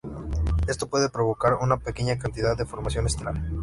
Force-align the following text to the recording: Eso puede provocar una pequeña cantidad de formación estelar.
Eso 0.67 0.89
puede 0.89 1.09
provocar 1.09 1.53
una 1.61 1.77
pequeña 1.77 2.17
cantidad 2.17 2.57
de 2.57 2.65
formación 2.65 3.05
estelar. 3.05 3.35